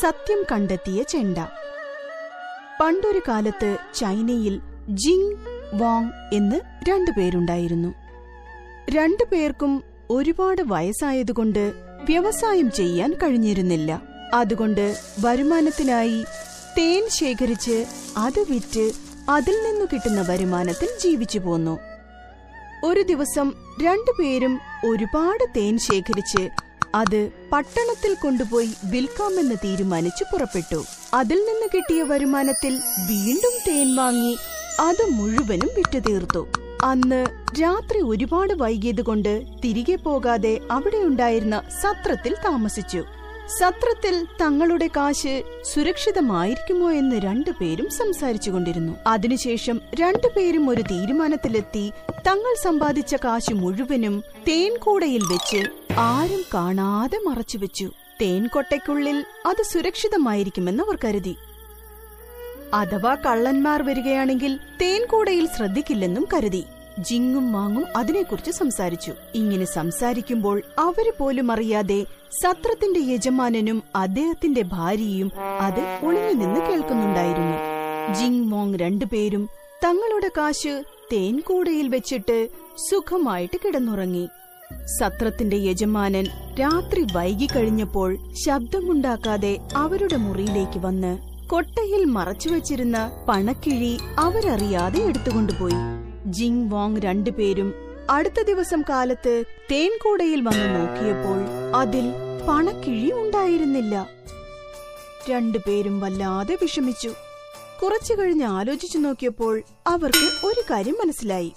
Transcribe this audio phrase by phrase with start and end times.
[0.00, 1.38] സത്യം കണ്ടെത്തിയ ചെണ്ട.
[2.80, 5.36] പണ്ടൊരു കാലത്ത് ചൈനയിൽ ജിങ്
[5.74, 6.56] വാങ് എന്ന്
[6.90, 7.94] രണ്ടുപേരുണ്ടായിരുന്നു
[8.90, 11.72] രണ്ടുപേർക്കും ഒരുപാട് വയസ്സായതുകൊണ്ട്
[12.10, 14.02] വ്യവസായം ചെയ്യാൻ കഴിഞ്ഞിരുന്നില്ല.
[14.34, 16.24] അതുകൊണ്ട് വരുമാനത്തിനായി
[16.78, 17.86] തേൻ ശേഖരിച്ച്
[18.16, 18.92] അത് വിറ്റ്
[19.28, 21.78] അതിൽ നിന്നു കിട്ടുന്ന വരുമാനത്തിൽ ജീവിച്ചു പോന്നു.
[22.84, 23.52] ഒരു ദിവസം
[23.82, 30.84] രണ്ടുപേരും ഒരുപാട് തേൻ ശേഖരിച്ച് അത് പട്ടണത്തിൽ കൊണ്ടുപോയി വിൽക്കാമെന്ന് തീരുമാനിച്ചു പുറപ്പെട്ടു.
[31.14, 32.74] അതിൽ നിന്ന് കിട്ടിയ വരുമാനത്തിൽ
[33.08, 34.36] വീണ്ടും തേൻ വാങ്ങി
[34.80, 36.48] അത് മുഴുവനും വിറ്റുതീർത്തു
[36.84, 37.26] അന്ന്
[37.62, 43.04] രാത്രി ഒരുപാട് വൈകിയതുകൊണ്ട് തിരികെ പോകാതെ അവിടെയുണ്ടായിരുന്ന സത്രത്തിൽ താമസിച്ചു.
[43.58, 51.92] സത്രത്തിൽ തങ്ങളുടെ കാശ് സുരക്ഷിതമായിരിക്കുമോ എന്ന് രണ്ടുപേരും സംസാരിച്ചുകൊണ്ടിരുന്നു അതിനുശേഷം രണ്ടുപേരും ഒരു തീരുമാനത്തിലെത്തി
[52.26, 57.90] തങ്ങൾ സമ്പാദിച്ച കാശ് മുഴുവനും തേൻകൂടയിൽ വെച്ച് ആരും കാണാതെ മറച്ചുവെച്ചു
[58.22, 61.36] തേൻകൊട്ടയ്ക്കുള്ളിൽ അത് സുരക്ഷിതമായിരിക്കുമെന്ന് അവർ കരുതി.
[62.74, 66.64] അഥവാ കള്ളന്മാർ വരികയാണെങ്കിൽ തേൻകൂടയിൽ ശ്രദ്ധിക്കില്ലെന്നും കരുതി.
[66.98, 69.12] ജിങ്ങും മാങ്ങും അതിനെക്കുറിച്ച് സംസാരിച്ചു.
[69.34, 72.06] ഇങ്ങനെ സംസാരിക്കുമ്പോൾ അവർ പോലും അറിയാതെ
[72.42, 77.58] സത്രത്തിന്റെ യജമാനനും അദ്ദേഹത്തിന്റെ ഭാര്യയും അത് ഒളിഞ്ഞു നിന്ന് കേൾക്കുന്നുണ്ടായിരുന്നു.
[78.14, 79.48] ജിങ് മോങ് രണ്ടുപേരും
[79.84, 82.48] തങ്ങളുടെ കാശ് തേൻകൂടയിൽ വെച്ചിട്ട്
[82.90, 84.28] സുഖമായിട്ട് കിടന്നുറങ്ങി.
[84.98, 86.24] സത്രത്തിന്റെ യജമാനൻ
[86.60, 95.74] രാത്രി വൈകിക്കഴിഞ്ഞപ്പോൾ ശബ്ദമുണ്ടാക്കാതെ അവരുടെ മുറിയിലേക്ക് വന്ന് കൊട്ടയിൽ മറച്ചുവെച്ചിരുന്ന പണക്കിഴി അവരറിയാതെ എടുത്തുകൊണ്ടുപോയി.
[96.26, 97.74] ജിങ് വോങ് രണ്ടുപേരും
[98.10, 101.38] അടുത്ത ദിവസം കാലത്ത് തേൻകൂടയിൽ വന്ന് നോക്കിയപ്പോൾ
[101.76, 102.12] അതിൽ
[102.48, 104.06] പണക്കിഴി ഉണ്ടായിരുന്നില്ല.
[105.30, 107.12] രണ്ടുപേരും വല്ലാതെ വിഷമിച്ചു.
[107.82, 111.52] കുറച്ചു കഴിഞ്ഞ് ആലോചിച്ചു നോക്കിയപ്പോൾ അവർക്ക് ഒരു കാര്യം മനസ്സിലായി.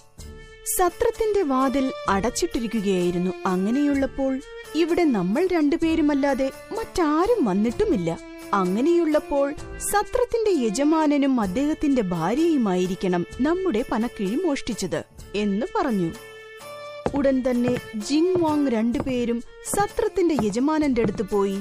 [0.65, 3.31] സത്രത്തിന്റെ വാതിൽ അടച്ചിട്ടിരിക്കുകയായിരുന്നു.
[3.45, 4.41] അങ്ങനെയുള്ളപ്പോൾ
[4.75, 8.19] ഇവിടെ നമ്മൾ രണ്ടുപേരുമല്ലാതെ മറ്റാരും വന്നിട്ടുമില്ല.
[8.53, 15.03] അങ്ങനെയുള്ളപ്പോൾ സത്രത്തിന്റെ യജമാനനും അദ്ദേഹത്തിന്റെ ഭാര്യയുമായിരിക്കണം നമ്മുടെ പനക്കിഴി മോഷ്ടിച്ചത്
[15.35, 16.11] എന്ന് പറഞ്ഞു.
[17.15, 19.43] ഉടൻ തന്നെ ജിങ് വാങ് രണ്ടുപേരും
[19.75, 21.59] സത്രത്തിന്റെ യജമാനന്റെ അടുത്ത് പോയി.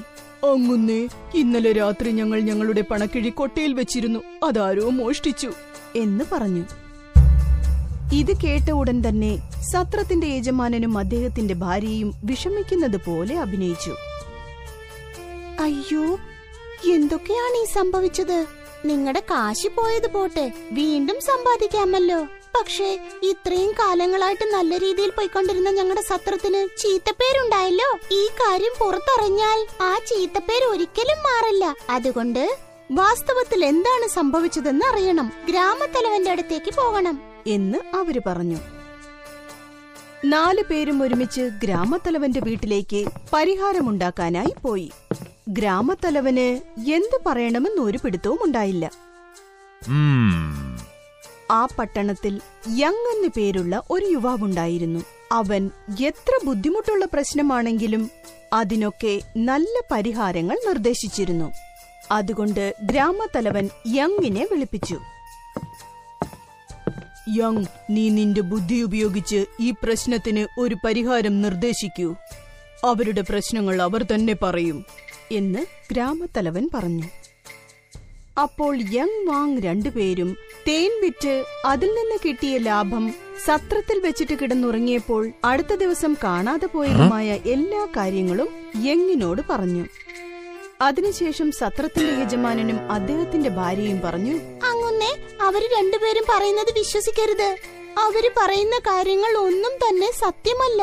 [0.50, 4.20] അങ്ങുന്നേ ഇന്നലെ രാത്രി ഞങ്ങൾ ഞങ്ങളുടെ പണക്കിഴി കൊട്ടയിൽ വെച്ചിരുന്നു.
[4.44, 5.52] അതാരോ മോഷ്ടിച്ചു
[5.96, 6.64] എന്ന് പറഞ്ഞു.
[8.12, 9.38] ഇത് കേട്ട ഉടൻ തന്നെ
[9.72, 13.96] സത്രത്തിന്റെ യജമാനനും അദ്ദേഹത്തിന്റെ ഭാര്യയും വിഷമിക്കുന്നത് പോലെ അഭിനയിച്ചു.
[15.60, 16.18] അയ്യോ
[16.94, 18.46] എന്തൊക്കെയാണ് ഈ സംഭവിച്ചത്?
[18.84, 22.24] നിങ്ങളുടെ കാശി പോയത് പോട്ടെ വീണ്ടും സമ്പാദിക്കാമല്ലോ.
[22.24, 27.98] പക്ഷേ ഇത്രയും കാലങ്ങളായിട്ട് നല്ല രീതിയിൽ പോയിക്കൊണ്ടിരുന്ന ഞങ്ങളുടെ സത്രത്തിന് ചീത്തപ്പേരുണ്ടായല്ലോ.
[28.12, 31.74] ഈ കാര്യം പുറത്തറിഞ്ഞാൽ ആ ചീത്തപ്പേര് ഒരിക്കലും മാറില്ല.
[31.90, 32.58] അതുകൊണ്ട്
[32.92, 35.32] വാസ്തവത്തിൽ എന്താണ് സംഭവിച്ചതെന്ന് അറിയണം.
[35.48, 37.33] ഗ്രാമത്തലവന്റെ അടുത്തേക്ക് പോകണം.
[37.46, 38.56] എന്ന് അവർ പറഞ്ഞു.
[40.24, 44.90] നാലു പേരും ഒരുമിച്ച് ഗ്രാമത്തലവന്റെ വീട്ടിലേക്ക് പരിഹാരമുണ്ടാക്കാനായി പോയി.
[45.48, 48.90] ഗ്രാമത്തലവന് എന്തു പറയണമെന്ന് ഒരു പിടുത്തവും ഉണ്ടായില്ല.
[51.50, 55.00] ആ പട്ടണത്തിൽ യങ് എന്നു പേരുള്ള ഒരു യുവാവുണ്ടായിരുന്നു.
[55.32, 58.10] അവൻ എത്ര ബുദ്ധിമുട്ടുള്ള പ്രശ്നമാണെങ്കിലും
[58.52, 61.52] അതിനൊക്കെ നല്ല പരിഹാരങ്ങൾ നിർദ്ദേശിച്ചിരുന്നു.
[62.10, 65.00] അതുകൊണ്ട് ഗ്രാമത്തലവൻ യങ്ങിനെ വിളിപ്പിച്ചു.
[67.28, 72.14] യങ് നീ നിന്റെ ബുദ്ധി ഉപയോഗിച്ച് ഈ പ്രശ്നത്തിന് ഒരു പരിഹാരം നിർദ്ദേശിക്കൂ.
[72.84, 74.84] അവരുടെ പ്രശ്നങ്ങൾ അവർ തന്നെ പറയും
[75.32, 77.08] എന്ന് ഗ്രാമത്തലവൻ പറഞ്ഞു.
[78.42, 80.36] അപ്പോൾ യങ് വാങ് രണ്ടുപേരും
[80.68, 83.14] തേൻ വിറ്റ് അതിൽ നിന്ന് കിട്ടിയ ലാഭം
[83.44, 88.48] സത്രത്തിൽ വെച്ചിട്ട് കിടന്നുറങ്ങിയപ്പോൾ അടുത്ത ദിവസം കാണാതെ പോയതുമായ എല്ലാ കാര്യങ്ങളും
[88.84, 89.84] യങ്ങിനോട് പറഞ്ഞു.
[90.80, 97.56] അതിനുശേഷം സത്രത്തിന്റെ യജമാനനും അദ്ദേഹത്തിന്റെ ഭാര്യയും പറഞ്ഞു അങ്ങുന്നേ അവർ രണ്ടുപേരും പറയുന്നത് വിശ്വസിക്കരുത്.
[97.98, 100.82] അവർ പറയുന്ന കാര്യങ്ങൾ ഒന്നും തന്നെ സത്യമല്ല.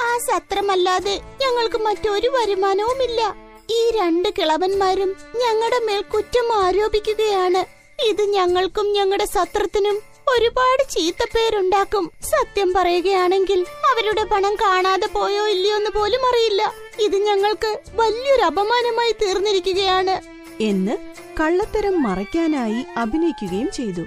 [0.00, 3.34] ആ സത്രമല്ലാതെ ഞങ്ങൾക്ക് മറ്റൊരു വരുമാനവുമില്ല.
[3.70, 7.82] ഈ രണ്ട് കിളവന്മാരും ഞങ്ങളുടെ മേൽ കുറ്റം ആരോപിക്കുകയാണ്.
[8.04, 15.90] ഇത് ഞങ്ങൾക്കും ഞങ്ങളുടെ സത്രത്തിനും ഒരുപാട് ചീത്ത ചീത്തപ്പേരുണ്ടാക്കും സത്യം പറയുകയാണെങ്കിൽ അവരുടെ പണം കാണാതെ പോയോ ഇല്ലയോ എന്ന്
[15.90, 16.72] പോലും അറിയില്ല.
[17.00, 20.20] ഇത് ഞങ്ങൾക്ക് വലിയൊരു അപമാനമായി തീർന്നിരിക്കുകയാണ്.
[20.62, 20.96] എന്ന്
[21.40, 24.00] കള്ളത്തരം മറയ്ക്കാനായി അഭിനയിക്കുകയും ചെയ്തു.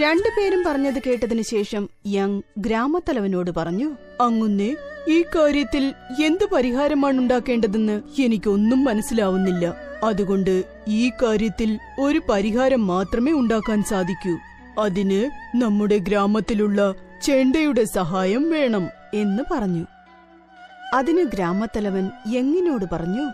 [0.00, 4.76] രണ്ടുപേരും പറഞ്ഞത് കേട്ടതിനു ശേഷം യങ് ഗ്രാമത്തലവനോട് പറഞ്ഞു അങ്ങുന്നേ
[5.08, 5.94] ഈ കാര്യത്തിൽ
[6.24, 9.74] എന്ത് പരിഹാരമാണ് ഉണ്ടാക്കേണ്ടതെന്ന് എനിക്കൊന്നും മനസ്സിലാവുന്നില്ല.
[10.04, 14.38] അതുകൊണ്ട് ഈ കാര്യത്തിൽ ഒരു പരിഹാരം മാത്രമേ ഉണ്ടാക്കാൻ സാധിക്കൂ.
[14.78, 19.84] അതിന് നമ്മുടെ ഗ്രാമത്തിലുള്ള ചെണ്ടയുടെ സഹായം വേണം എന്ന് പറഞ്ഞു.
[20.94, 23.32] അതിന് ഗ്രാമത്തലവൻ എങ്ങിനോട് പറഞ്ഞു?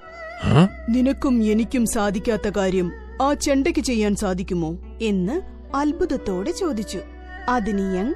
[0.88, 2.92] നിനക്കും എനിക്കും സാധിക്കാത്ത കാര്യം
[3.22, 4.76] ആ ചെണ്ടയ്ക്ക് ചെയ്യാൻ സാധിക്കുമോ?
[5.02, 5.40] എന്ന്
[5.76, 7.00] അത്ഭുതത്തോടെ ചോദിച്ചു.
[7.48, 8.14] അതിന് യങ്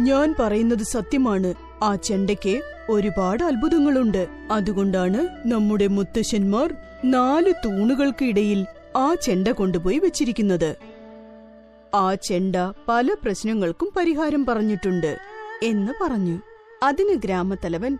[0.00, 1.54] ഞാൻ പറയുന്നത് സത്യമാണ്.
[1.82, 4.28] ആ ചെണ്ടയ്ക്ക് ഒരുപാട് അത്ഭുതങ്ങളുണ്ട്.
[4.50, 6.74] അതുകൊണ്ടാണ് നമ്മുടെ മുത്തശ്ശന്മാർ
[7.04, 8.66] നാല് തൂണുകൾക്കിടയിൽ
[8.96, 10.76] ആ ചെണ്ട കൊണ്ടുപോയി വെച്ചിരിക്കുന്നത്.
[11.94, 12.56] ആ ചെണ്ട
[12.88, 15.18] പല പ്രശ്നങ്ങൾക്കും പരിഹാരം പറഞ്ഞിട്ടുണ്ട്
[15.62, 16.38] എന്ന് പറഞ്ഞു.
[16.82, 17.98] അതിന് ഗ്രാമത്തലവൻ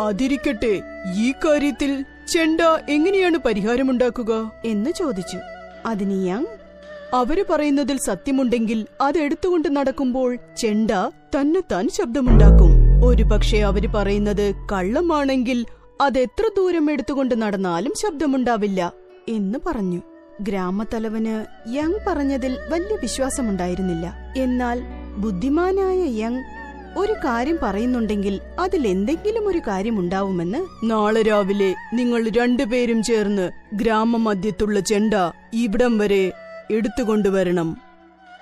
[0.00, 0.80] അതിരിക്കട്ടെ
[1.16, 4.52] ഈ കാര്യത്തിൽ ചെണ്ട എങ്ങനെയാണ് പരിഹാരമുണ്ടാക്കുക?
[4.64, 5.38] എന്ന് ചോദിച്ചു.
[5.86, 6.46] അതിന് യങ്
[7.14, 10.90] അവർ പറയുന്നതിൽ സത്യമുണ്ടെങ്കിൽ അത് എടുത്തുകൊണ്ട് നടക്കുമ്പോൾ ചെണ്ട
[11.36, 12.70] തന്നെത്താൻ ശബ്ദമുണ്ടാക്കും.
[13.04, 15.66] ഒരു പക്ഷേ അവർ പറയുന്നത് കള്ളമാണെങ്കിൽ
[16.00, 18.92] അതെത്ര ദൂരം എടുത്തുകൊണ്ട് നടന്നാലും ശബ്ദമുണ്ടാവില്ല
[19.28, 20.02] എന്ന് പറഞ്ഞു.
[20.40, 21.44] ഗ്രാമത്തലവന്
[21.74, 24.12] യങ് പറഞ്ഞതിൽ വലിയ വിശ്വാസമുണ്ടായിരുന്നില്ല.
[24.36, 24.80] എന്നാൽ
[25.16, 26.44] ബുദ്ധിമാനായ യങ്
[26.96, 35.14] ഒരു കാര്യം പറയുന്നുണ്ടെങ്കിൽ അതിൽ എന്തെങ്കിലും ഒരു കാര്യമുണ്ടാവുമെന്ന് നാളെ രാവിലെ നിങ്ങൾ രണ്ടുപേരും ചേർന്ന് ഗ്രാമമധ്യത്തുള്ള ചെണ്ട
[35.52, 36.32] ഇവിടം വരെ
[36.70, 37.76] എടുത്തുകൊണ്ടുവരണം.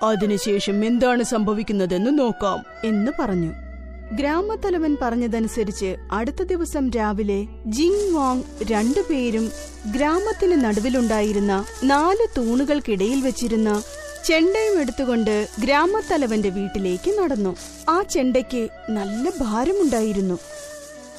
[0.03, 2.63] അതിനുശേഷം എന്താണ് സംഭവിക്കുന്നതെന്ന് നോക്കാം.
[2.83, 3.62] എന്ന് പറഞ്ഞു.
[4.11, 9.51] ഗ്രാമത്തലവൻ പറഞ്ഞതനുസരിച്ച് അടുത്ത ദിവസം രാവിലെ ജിങ് വാങ് രണ്ടുപേരും
[9.91, 13.83] ഗ്രാമത്തിന് നടുവിലുണ്ടായിരുന്ന നാല് തൂണുകൾക്കിടയിൽ വെച്ചിരുന്ന
[14.25, 17.55] ചെണ്ടയും എടുത്തുകൊണ്ട് ഗ്രാമത്തലവന്റെ വീട്ടിലേക്ക് നടന്നു.
[17.89, 20.37] ആ ചെണ്ടയ്ക്ക് നല്ല ഭാരമുണ്ടായിരുന്നു.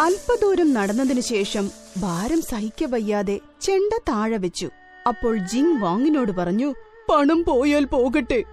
[0.00, 4.70] അല്പദൂരം നടന്നതിനു ശേഷം ഭാരം സഹിക്കവയ്യാതെ ചെണ്ട താഴെ വെച്ചു.
[5.08, 6.74] അപ്പോൾ ജിങ് വാങ്ങിനോട് പറഞ്ഞു
[7.08, 8.44] പണം പോയാൽ പോകട്ടെ.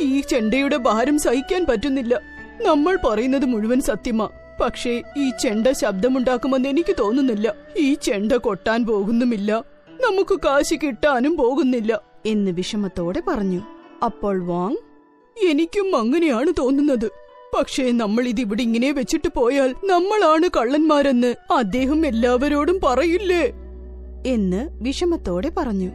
[0.00, 2.20] ഈ ചെണ്ടയുടെ ഭാരം സഹിക്കാൻ പറ്റുന്നില്ല.
[2.66, 4.28] നമ്മൾ പറയുന്നത് മുഴുവൻ സത്യമാ.
[4.60, 7.54] പക്ഷേ ഈ ചെണ്ട ശബ്ദമുണ്ടാക്കുമെന്ന് എനിക്ക് തോന്നുന്നില്ല.
[7.76, 9.64] ഈ ചെണ്ട കൊട്ടാൻ പോകുന്നുമില്ല.
[9.90, 12.00] നമുക്ക് കാശ് കിട്ടാനും പോകുന്നില്ല.
[12.26, 13.62] എന്ന് വിഷമത്തോടെ പറഞ്ഞു.
[14.04, 14.76] അപ്പോൾ വാങ്?
[15.50, 17.10] എനിക്കും അങ്ങനെയാണ് തോന്നുന്നത്.
[17.58, 23.52] പക്ഷേ നമ്മൾ ഇത് ഇവിടെ ഇങ്ങനെ വെച്ചിട്ട് പോയാൽ നമ്മളാണ് കള്ളന്മാരെന്ന് അദ്ദേഹം എല്ലാവരോടും പറയില്ലേ?
[24.26, 25.90] എന്ന് വിഷമത്തോടെ പറഞ്ഞു.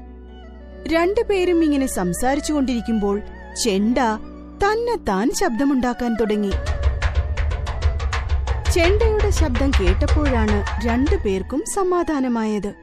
[0.88, 3.22] രണ്ടുപേരും ഇങ്ങനെ സംസാരിച്ചു കൊണ്ടിരിക്കുമ്പോൾ
[3.64, 3.98] ചെണ്ട
[4.66, 6.52] തന്നെത്താൻ ശബ്ദമുണ്ടാക്കാൻ തുടങ്ങി.
[8.74, 12.74] ചെണ്ടയുടെ ശബ്ദം കേട്ടപ്പോഴാണ് രണ്ടുപേർക്കും സമാധാനമായത്.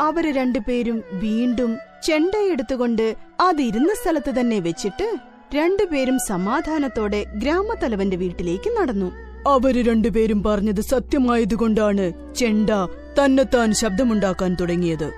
[0.00, 5.16] അവർ രണ്ടുപേരും വീണ്ടും ചെണ്ടയെടുത്തുകൊണ്ട് അതിരുന്ന സ്ഥലത്ത് തന്നെ വെച്ചിട്ട്
[5.54, 9.12] രണ്ടുപേരും സമാധാനത്തോടെ ഗ്രാമത്തലവന്റെ വീട്ടിലേക്ക് നടന്നു.
[9.48, 12.70] അവർ രണ്ടുപേരും പറഞ്ഞത് സത്യമായതുകൊണ്ടാണ് ചെണ്ട
[13.18, 15.12] തന്നെത്താൻ ശബ്ദമുണ്ടാക്കാൻ തുടങ്ങിയത്.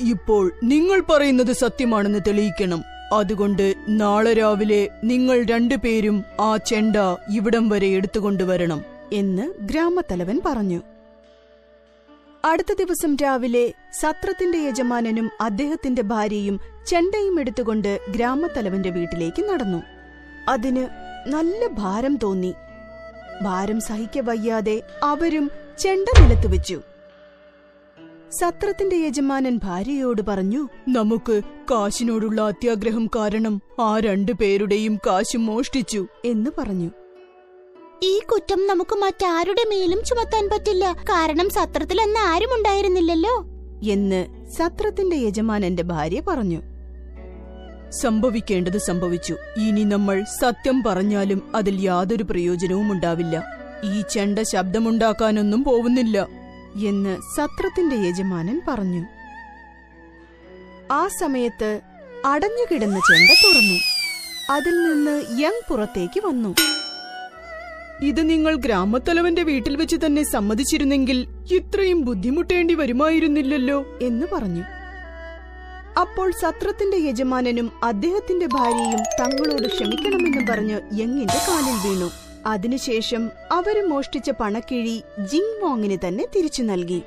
[0.00, 2.82] ഇപ്പോൾ നിങ്ങൾ പറയുന്നത് സത്യമാണെന്ന് തെളിയിക്കണം.
[3.12, 6.96] അതുകൊണ്ട് നാളെ രാവിലെ നിങ്ങൾ രണ്ടുപേരും ആ ചെണ്ട
[7.30, 10.82] ഇവിടം വരെ എടുത്തുകൊണ്ടുവരണം എന്ന് ഗ്രാമത്തലവൻ പറഞ്ഞു.
[12.44, 19.82] അടുത്ത ദിവസം രാവിലെ സത്രത്തിന്റെ യജമാനനും അദ്ദേഹത്തിന്റെ ഭാര്യയും ചെണ്ടയും എടുത്തുകൊണ്ട് ഗ്രാമത്തലവന്റെ വീട്ടിലേക്ക് നടന്നു.
[20.48, 20.86] അതിന്
[21.28, 22.54] നല്ല ഭാരം തോന്നി.
[23.42, 26.82] ഭാരം സഹിക്കവയ്യാതെ അവരും ചെണ്ട നിലത്ത് വെച്ചു.
[28.38, 31.40] സത്രത്തിന്റെ യജമാനൻ ഭാര്യയോട് പറഞ്ഞു നമുക്ക്
[31.70, 36.90] കാശിനോടുള്ള അത്യാഗ്രഹം കാരണം ആ രണ്ടു പേരുടെയും കാശ് മോഷ്ടിച്ചു എന്ന് പറഞ്ഞു.
[38.02, 40.92] ഈ കുറ്റം നമുക്ക് മറ്റാരുടെ മേലും ചുമത്താൻ പറ്റില്ല.
[40.92, 43.44] കാരണം സത്രത്തിൽ അന്ന് ആരും ഉണ്ടായിരുന്നില്ലല്ലോ.
[43.92, 46.62] എന്ന് സത്രത്തിന്റെ യജമാനന്റെ ഭാര്യ പറഞ്ഞു.
[47.90, 49.36] സംഭവിക്കേണ്ടത് സംഭവിച്ചു.
[49.56, 53.44] ഇനി നമ്മൾ സത്യം പറഞ്ഞാലും അതിൽ യാതൊരു പ്രയോജനവും ഉണ്ടാവില്ല.
[53.84, 56.39] ഈ ചെണ്ട ശബ്ദമുണ്ടാക്കാനൊന്നും പോകുന്നില്ല.
[56.76, 59.06] എന്ന് സത്രത്തിന്റെ യജമാനൻ പറഞ്ഞു.
[60.92, 61.80] ആ സമയത്ത്
[62.24, 63.78] അടഞ്ഞുകിടന്ന ചെണ്ട തുറന്നു.
[64.50, 66.54] അതിൽ നിന്ന് യങ് പുറത്തേക്ക് വന്നു.
[68.02, 74.62] ഇത് നിങ്ങൾ ഗ്രാമത്തലവന്റെ വീട്ടിൽ വെച്ച് തന്നെ സമ്മതിച്ചിരുന്നെങ്കിൽ ഇത്രയും ബുദ്ധിമുട്ടേണ്ടി വരുമായിരുന്നില്ലല്ലോ എന്ന് പറഞ്ഞു.
[76.00, 82.10] അപ്പോൾ സത്രത്തിന്റെ യജമാനനും അദ്ദേഹത്തിന്റെ ഭാര്യയും തങ്ങളോട് ക്ഷമിക്കണമെന്ന് പറഞ്ഞ് യങ്ങിന്റെ കാലിൽ വീണു.
[82.46, 87.02] അതിനുശേഷം അവർ മോഷ്ടിച്ച പണക്കിഴി ജിങ് വോങ്ങിന് തന്നെ തിരിച്ചു നൽകി.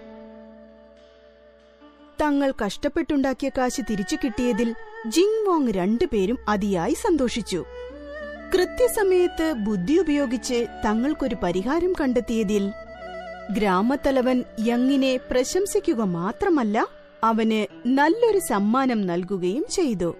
[2.21, 4.73] തങ്ങൾ കഷ്ടപ്പെട്ടുണ്ടാക്കിയ കാശ് തിരിച്ചു കിട്ടിയതിൽ
[5.07, 7.65] ജിങ് വോങ് രണ്ടുപേരും അതിയായി സന്തോഷിച്ചു.
[8.53, 12.71] കൃത്യസമയത്ത് ബുദ്ധി ഉപയോഗിച്ച് തങ്ങൾക്കൊരു പരിഹാരം കണ്ടെത്തിയതിൽ
[13.51, 16.87] ഗ്രാമത്തലവൻ യങ്ങിനെ പ്രശംസിക്കുക മാത്രമല്ല
[17.23, 20.15] അവന് നല്ലൊരു സമ്മാനം നൽകുകയും ചെയ്തു.